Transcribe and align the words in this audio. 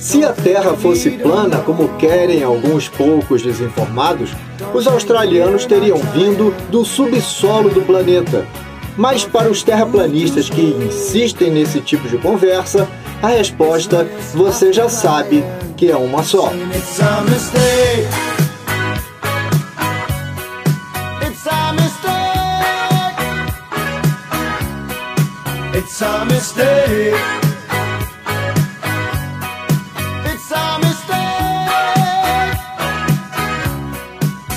Se 0.00 0.24
a 0.24 0.32
Terra 0.32 0.74
fosse 0.74 1.10
plana, 1.10 1.58
como 1.58 1.88
querem 1.98 2.42
alguns 2.42 2.88
poucos 2.88 3.42
desinformados, 3.42 4.30
os 4.72 4.86
australianos 4.86 5.66
teriam 5.66 5.98
vindo 5.98 6.54
do 6.70 6.86
subsolo 6.86 7.68
do 7.68 7.82
planeta. 7.82 8.46
Mas 8.96 9.24
para 9.24 9.50
os 9.50 9.62
terraplanistas 9.62 10.48
que 10.48 10.62
insistem 10.62 11.50
nesse 11.50 11.82
tipo 11.82 12.08
de 12.08 12.16
conversa, 12.16 12.88
a 13.22 13.28
resposta 13.28 14.08
você 14.32 14.72
já 14.72 14.88
sabe 14.88 15.44
que 15.76 15.90
é 15.90 15.96
uma 15.96 16.22
só. 16.22 16.50
It's 25.94 26.02
a 26.02 26.24
mistake. 26.24 27.14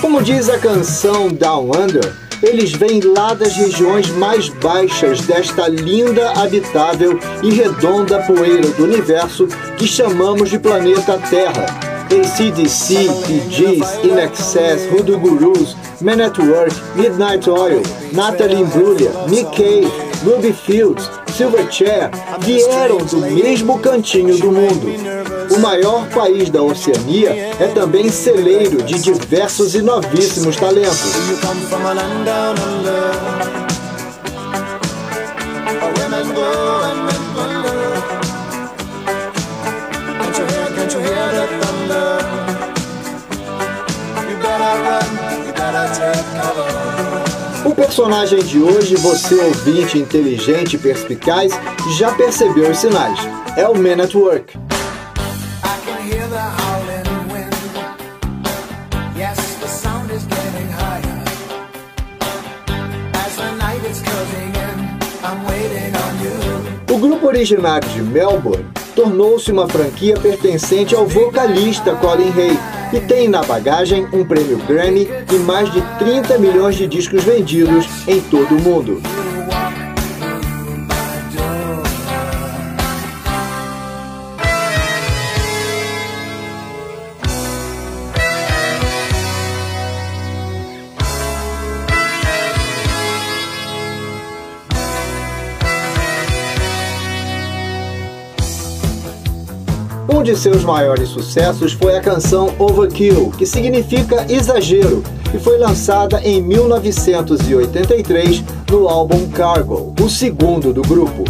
Como 0.00 0.22
diz 0.22 0.48
a 0.48 0.58
canção 0.60 1.30
Down 1.30 1.72
Under, 1.76 2.16
eles 2.40 2.70
vêm 2.70 3.00
lá 3.00 3.34
das 3.34 3.56
regiões 3.56 4.10
mais 4.10 4.48
baixas 4.48 5.22
desta 5.22 5.66
linda, 5.66 6.30
habitável 6.40 7.18
e 7.42 7.50
redonda 7.50 8.22
poeira 8.22 8.68
do 8.68 8.84
universo 8.84 9.48
que 9.76 9.88
chamamos 9.88 10.50
de 10.50 10.60
planeta 10.60 11.18
Terra. 11.28 11.66
ACDC, 12.04 13.08
PGs, 13.26 14.04
In 14.04 14.18
Excess, 14.20 14.86
Hoodoo 14.92 15.18
Gurus, 15.18 15.74
Man 16.00 16.20
at 16.20 16.38
Work, 16.38 16.72
Midnight 16.94 17.48
Oil, 17.48 17.82
Natalie 18.12 18.60
Imbruglia, 18.60 19.10
Nick 19.26 19.50
Cave, 19.56 20.03
Ruby 20.24 20.54
Fields, 20.54 21.10
Silverchair 21.36 22.10
vieram 22.40 22.96
do 22.96 23.18
mesmo 23.18 23.78
cantinho 23.78 24.38
do 24.38 24.50
mundo. 24.50 24.88
O 25.54 25.58
maior 25.58 26.08
país 26.08 26.48
da 26.48 26.62
Oceania 26.62 27.54
é 27.60 27.68
também 27.74 28.10
celeiro 28.10 28.82
de 28.82 28.98
diversos 29.00 29.74
e 29.74 29.82
novíssimos 29.82 30.56
talentos. 30.56 31.12
Personagem 47.84 48.42
de 48.42 48.62
hoje, 48.62 48.96
você 48.96 49.34
ouvinte 49.34 49.98
inteligente 49.98 50.76
e 50.76 50.78
perspicaz, 50.78 51.52
já 51.98 52.14
percebeu 52.14 52.70
os 52.70 52.78
sinais. 52.78 53.18
É 53.58 53.68
o 53.68 53.76
Man 53.76 54.02
at 54.02 54.14
Work. 54.14 54.58
O 66.90 66.98
grupo 66.98 67.26
originário 67.26 67.88
de 67.90 68.02
Melbourne 68.02 68.73
tornou-se 68.94 69.50
uma 69.50 69.68
franquia 69.68 70.16
pertencente 70.18 70.94
ao 70.94 71.06
vocalista 71.06 71.94
Colin 71.96 72.32
Hay 72.38 72.58
e 72.92 73.00
tem 73.00 73.28
na 73.28 73.42
bagagem 73.42 74.06
um 74.12 74.24
prêmio 74.24 74.58
Grammy 74.58 75.08
e 75.32 75.34
mais 75.40 75.72
de 75.72 75.80
30 75.98 76.38
milhões 76.38 76.76
de 76.76 76.86
discos 76.86 77.24
vendidos 77.24 77.86
em 78.06 78.20
todo 78.20 78.56
o 78.56 78.60
mundo. 78.60 79.02
De 100.24 100.34
seus 100.34 100.64
maiores 100.64 101.10
sucessos 101.10 101.74
foi 101.74 101.96
a 101.96 102.00
canção 102.00 102.54
Overkill, 102.58 103.30
que 103.36 103.44
significa 103.44 104.24
exagero, 104.26 105.04
e 105.34 105.38
foi 105.38 105.58
lançada 105.58 106.18
em 106.24 106.40
1983 106.40 108.42
no 108.70 108.88
álbum 108.88 109.28
Cargo, 109.28 109.94
o 110.00 110.08
segundo 110.08 110.72
do 110.72 110.80
grupo. 110.80 111.24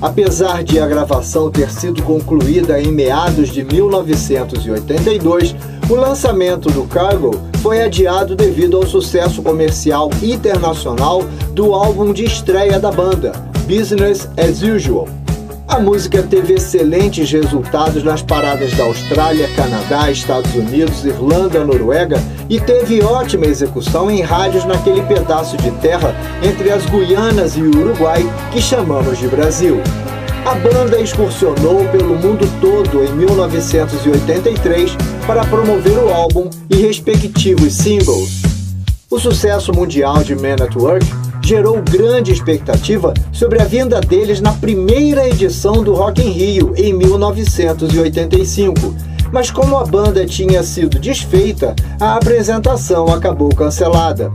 Apesar 0.00 0.62
de 0.62 0.78
a 0.78 0.86
gravação 0.86 1.50
ter 1.50 1.68
sido 1.68 2.00
concluída 2.04 2.80
em 2.80 2.92
meados 2.92 3.48
de 3.48 3.64
1982, 3.64 5.56
o 5.90 5.96
lançamento 5.96 6.70
do 6.70 6.84
Cargo 6.84 7.32
foi 7.60 7.82
adiado 7.82 8.36
devido 8.36 8.76
ao 8.76 8.86
sucesso 8.86 9.42
comercial 9.42 10.10
internacional 10.22 11.24
do 11.52 11.74
álbum 11.74 12.12
de 12.12 12.24
estreia 12.24 12.78
da 12.78 12.92
banda, 12.92 13.32
Business 13.66 14.28
as 14.36 14.62
Usual. 14.62 15.08
A 15.68 15.78
música 15.78 16.22
teve 16.22 16.54
excelentes 16.54 17.30
resultados 17.30 18.02
nas 18.02 18.22
paradas 18.22 18.72
da 18.72 18.84
Austrália, 18.84 19.46
Canadá, 19.54 20.10
Estados 20.10 20.54
Unidos, 20.54 21.04
Irlanda, 21.04 21.62
Noruega 21.62 22.16
e 22.48 22.58
teve 22.58 23.02
ótima 23.02 23.44
execução 23.44 24.10
em 24.10 24.22
rádios 24.22 24.64
naquele 24.64 25.02
pedaço 25.02 25.58
de 25.58 25.70
terra 25.72 26.16
entre 26.42 26.72
as 26.72 26.86
Guianas 26.86 27.54
e 27.54 27.60
o 27.60 27.68
Uruguai 27.68 28.22
que 28.50 28.62
chamamos 28.62 29.18
de 29.18 29.28
Brasil. 29.28 29.76
A 30.46 30.54
banda 30.54 30.98
excursionou 30.98 31.86
pelo 31.90 32.16
mundo 32.16 32.48
todo 32.62 33.04
em 33.04 33.12
1983 33.12 34.96
para 35.26 35.44
promover 35.44 35.98
o 35.98 36.08
álbum 36.08 36.48
e 36.70 36.76
respectivos 36.76 37.74
singles. 37.74 38.40
O 39.10 39.18
sucesso 39.18 39.70
mundial 39.74 40.24
de 40.24 40.34
Man 40.34 40.56
at 40.64 40.74
Work 40.76 41.27
gerou 41.48 41.80
grande 41.80 42.30
expectativa 42.30 43.14
sobre 43.32 43.62
a 43.62 43.64
vinda 43.64 44.02
deles 44.02 44.38
na 44.38 44.52
primeira 44.52 45.26
edição 45.26 45.82
do 45.82 45.94
Rock 45.94 46.20
in 46.20 46.28
Rio 46.28 46.74
em 46.76 46.92
1985. 46.92 48.94
Mas 49.32 49.50
como 49.50 49.78
a 49.78 49.86
banda 49.86 50.26
tinha 50.26 50.62
sido 50.62 50.98
desfeita, 50.98 51.74
a 51.98 52.16
apresentação 52.16 53.06
acabou 53.06 53.48
cancelada. 53.48 54.30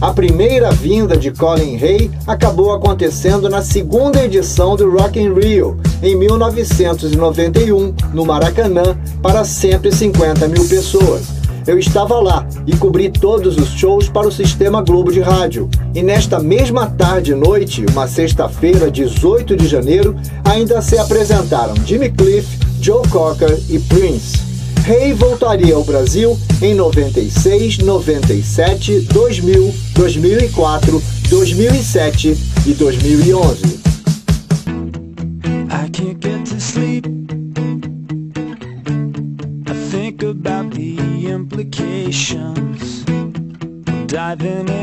A 0.00 0.12
primeira 0.12 0.70
vinda 0.70 1.16
de 1.16 1.32
Colin 1.32 1.76
Hay 1.76 2.08
acabou 2.24 2.72
acontecendo 2.72 3.50
na 3.50 3.60
segunda 3.60 4.24
edição 4.24 4.76
do 4.76 4.88
Rock 4.96 5.18
in 5.18 5.34
Rio, 5.34 5.76
em 6.00 6.16
1991, 6.16 7.92
no 8.12 8.24
Maracanã, 8.24 8.96
para 9.20 9.42
150 9.42 10.46
mil 10.46 10.68
pessoas. 10.68 11.43
Eu 11.66 11.78
estava 11.78 12.20
lá 12.20 12.46
e 12.66 12.76
cobri 12.76 13.08
todos 13.08 13.56
os 13.56 13.70
shows 13.70 14.08
para 14.08 14.28
o 14.28 14.32
Sistema 14.32 14.82
Globo 14.82 15.10
de 15.10 15.20
Rádio. 15.20 15.68
E 15.94 16.02
nesta 16.02 16.38
mesma 16.38 16.86
tarde 16.86 17.32
e 17.32 17.34
noite, 17.34 17.84
uma 17.90 18.06
sexta-feira, 18.06 18.90
18 18.90 19.56
de 19.56 19.66
janeiro, 19.66 20.14
ainda 20.44 20.82
se 20.82 20.98
apresentaram 20.98 21.74
Jimmy 21.86 22.10
Cliff, 22.10 22.58
Joe 22.80 23.06
Cocker 23.08 23.58
e 23.70 23.78
Prince. 23.78 24.38
Rei 24.84 25.14
voltaria 25.14 25.74
ao 25.74 25.82
Brasil 25.82 26.38
em 26.60 26.74
96, 26.74 27.78
97, 27.78 29.00
2000, 29.00 29.74
2004, 29.94 31.02
2007 31.30 32.36
e 32.66 32.74
2011. 32.74 33.93
Diving 44.36 44.68
in 44.68 44.73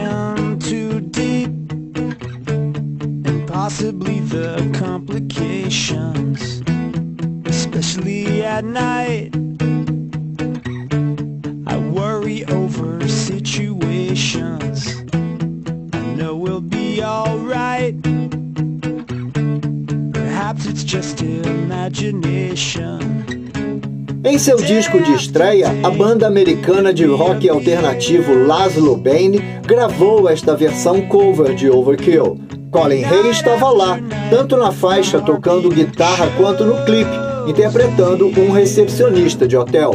seu 24.42 24.58
disco 24.58 25.00
de 25.00 25.14
estreia, 25.14 25.68
a 25.84 25.90
banda 25.92 26.26
americana 26.26 26.92
de 26.92 27.06
rock 27.06 27.48
alternativo 27.48 28.34
Laszlo 28.48 28.98
Bane 28.98 29.40
gravou 29.64 30.28
esta 30.28 30.56
versão 30.56 31.00
cover 31.02 31.54
de 31.54 31.70
Overkill. 31.70 32.40
Colin 32.72 33.04
Hay 33.04 33.30
estava 33.30 33.70
lá, 33.70 34.00
tanto 34.32 34.58
na 34.58 34.72
faixa 34.72 35.22
tocando 35.22 35.70
guitarra 35.70 36.28
quanto 36.38 36.66
no 36.66 36.84
clipe, 36.86 37.12
interpretando 37.48 38.30
um 38.30 38.52
recepcionista 38.52 39.48
de 39.48 39.56
hotel. 39.56 39.92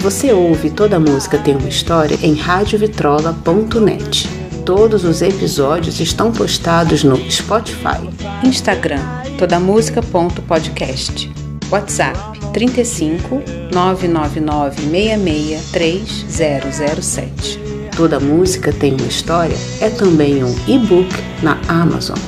Você 0.00 0.32
ouve 0.32 0.70
Toda 0.70 1.00
Música 1.00 1.38
Tem 1.38 1.56
Uma 1.56 1.68
História 1.68 2.18
em 2.22 2.34
radiovitrola.net. 2.34 4.28
Todos 4.64 5.04
os 5.04 5.22
episódios 5.22 5.98
estão 6.00 6.30
postados 6.32 7.04
no 7.04 7.16
Spotify, 7.30 8.08
Instagram, 8.44 9.02
todamusica.podcast, 9.38 11.32
WhatsApp 11.70 12.18
35 12.52 13.42
999 13.72 14.82
66 14.82 15.64
3007. 15.72 17.69
Toda 17.96 18.18
Música 18.20 18.72
Tem 18.72 18.94
Uma 18.94 19.06
História 19.06 19.56
é 19.80 19.90
também 19.90 20.42
um 20.44 20.54
e-book 20.66 21.08
na 21.42 21.58
Amazon. 21.68 22.18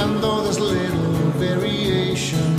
and 0.00 0.22
though 0.22 0.42
there's 0.42 0.58
little 0.58 0.99
nation. 2.20 2.49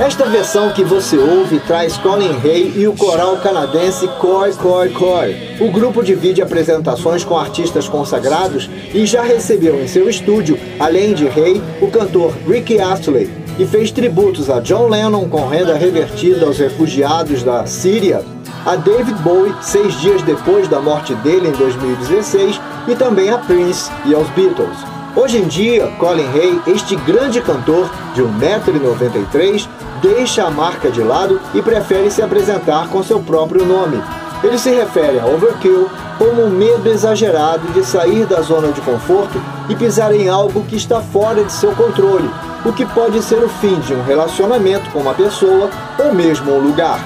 Esta 0.00 0.24
versão 0.24 0.70
que 0.70 0.82
você 0.82 1.18
ouve 1.18 1.60
traz 1.60 1.98
Colin 1.98 2.34
Hay 2.42 2.72
e 2.74 2.88
o 2.88 2.94
coral 2.94 3.36
canadense 3.36 4.08
Koi 4.18 4.50
Koi 4.54 4.88
Koi. 4.88 5.36
O 5.60 5.70
grupo 5.70 6.02
divide 6.02 6.40
apresentações 6.40 7.22
com 7.22 7.36
artistas 7.36 7.86
consagrados 7.86 8.70
e 8.94 9.04
já 9.04 9.20
recebeu 9.20 9.78
em 9.78 9.86
seu 9.86 10.08
estúdio, 10.08 10.58
além 10.78 11.12
de 11.12 11.28
Hay, 11.28 11.60
o 11.82 11.90
cantor 11.90 12.32
Ricky 12.48 12.80
Astley, 12.80 13.30
e 13.58 13.66
fez 13.66 13.90
tributos 13.90 14.48
a 14.48 14.58
John 14.60 14.88
Lennon 14.88 15.28
com 15.28 15.46
renda 15.46 15.74
revertida 15.74 16.46
aos 16.46 16.56
refugiados 16.56 17.42
da 17.42 17.66
Síria, 17.66 18.24
a 18.64 18.76
David 18.76 19.20
Bowie 19.22 19.54
seis 19.60 20.00
dias 20.00 20.22
depois 20.22 20.66
da 20.66 20.80
morte 20.80 21.14
dele 21.16 21.48
em 21.48 21.52
2016 21.52 22.58
e 22.88 22.94
também 22.94 23.28
a 23.28 23.36
Prince 23.36 23.90
e 24.06 24.14
aos 24.14 24.30
Beatles. 24.30 24.78
Hoje 25.14 25.38
em 25.38 25.48
dia, 25.48 25.88
Colin 25.98 26.24
Hay, 26.32 26.60
este 26.68 26.94
grande 26.94 27.40
cantor 27.40 27.90
de 28.14 28.22
1,93m, 28.22 29.68
deixa 30.02 30.44
a 30.44 30.50
marca 30.50 30.90
de 30.90 31.02
lado 31.02 31.40
e 31.54 31.62
prefere 31.62 32.10
se 32.10 32.22
apresentar 32.22 32.88
com 32.88 33.02
seu 33.02 33.20
próprio 33.20 33.64
nome. 33.64 34.02
Ele 34.42 34.58
se 34.58 34.70
refere 34.70 35.18
a 35.18 35.26
Overkill 35.26 35.88
como 36.18 36.44
um 36.44 36.50
medo 36.50 36.88
exagerado 36.88 37.66
de 37.72 37.84
sair 37.84 38.26
da 38.26 38.40
zona 38.40 38.72
de 38.72 38.80
conforto 38.80 39.40
e 39.68 39.74
pisar 39.74 40.14
em 40.14 40.28
algo 40.28 40.64
que 40.64 40.76
está 40.76 41.00
fora 41.00 41.44
de 41.44 41.52
seu 41.52 41.72
controle, 41.72 42.28
o 42.64 42.72
que 42.72 42.84
pode 42.86 43.22
ser 43.22 43.42
o 43.42 43.48
fim 43.48 43.78
de 43.80 43.94
um 43.94 44.02
relacionamento 44.02 44.90
com 44.90 45.00
uma 45.00 45.14
pessoa 45.14 45.70
ou 45.98 46.14
mesmo 46.14 46.52
um 46.52 46.58
lugar. 46.58 47.00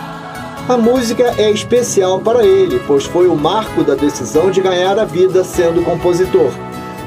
A 0.68 0.76
música 0.76 1.34
é 1.36 1.50
especial 1.50 2.20
para 2.20 2.44
ele, 2.44 2.82
pois 2.86 3.04
foi 3.04 3.26
o 3.26 3.36
marco 3.36 3.84
da 3.84 3.94
decisão 3.94 4.50
de 4.50 4.60
ganhar 4.60 4.98
a 4.98 5.04
vida 5.04 5.44
sendo 5.44 5.84
compositor. 5.84 6.50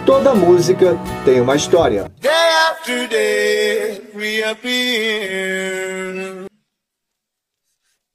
Toda 0.06 0.36
música 0.36 0.98
tem 1.26 1.42
uma 1.42 1.56
história. 1.56 2.06
After 2.88 3.08
day 3.08 4.00
reappear. 4.14 5.68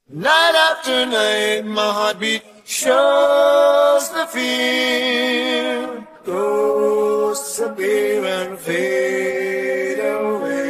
Night 0.08 0.54
after 0.70 1.04
night, 1.04 1.66
my 1.66 1.92
heartbeat 1.92 2.42
shows 2.64 4.08
the 4.16 4.26
fear. 4.32 6.06
Ghosts 6.24 7.58
appear 7.60 8.24
and 8.24 8.58
fade 8.58 9.98
away. 9.98 10.62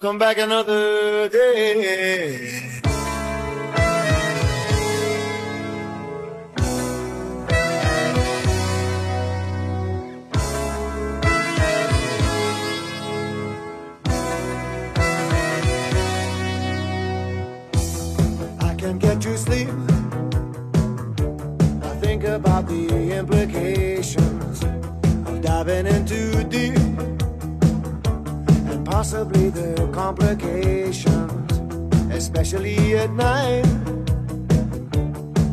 Come 0.00 0.18
back 0.18 0.38
another 0.38 1.28
day. 1.28 2.59
The 29.60 29.88
complications, 29.92 31.52
especially 32.12 32.96
at 32.96 33.10
night. 33.12 33.66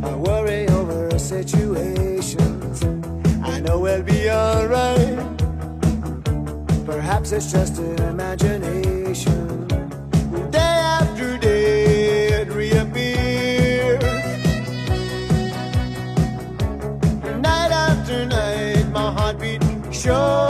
I 0.03 0.15
worry 0.15 0.67
over 0.69 1.17
situations. 1.19 2.83
I 3.43 3.59
know 3.59 3.79
we'll 3.79 4.03
be 4.03 4.29
alright. 4.29 5.17
Perhaps 6.85 7.31
it's 7.33 7.51
just 7.51 7.79
an 7.79 7.99
imagination. 8.03 9.67
Day 10.51 10.77
after 10.99 11.37
day 11.37 12.27
it 12.41 12.49
reappears. 12.49 14.03
Night 17.41 17.71
after 17.71 18.25
night 18.25 18.87
my 18.91 19.11
heartbeat 19.11 19.61
shows 19.91 20.46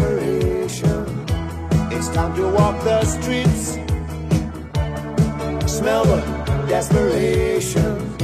exasperation. 0.00 1.26
It's 1.92 2.08
time 2.08 2.34
to 2.36 2.48
walk 2.48 2.82
the 2.84 3.04
streets, 3.04 3.78
smell 5.70 6.04
the 6.04 6.20
desperation. 6.68 8.16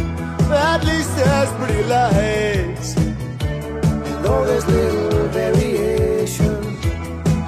At 0.51 0.85
least 0.85 1.17
there's 1.17 1.51
pretty 1.53 1.83
lights, 1.85 2.97
and 2.97 4.25
though 4.25 4.45
there's 4.47 4.67
little 4.67 5.29
variation, 5.29 6.55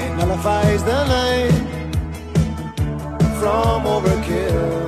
it 0.00 0.16
nullifies 0.16 0.82
the 0.84 1.04
night 1.06 1.52
from 3.38 3.84
overkill. 3.84 4.87